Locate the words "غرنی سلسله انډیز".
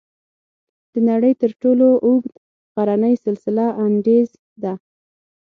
2.75-4.29